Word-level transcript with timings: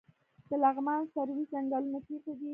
د 0.49 0.51
لغمان 0.63 1.01
سروې 1.13 1.43
ځنګلونه 1.51 1.99
چیرته 2.05 2.31
دي؟ 2.39 2.47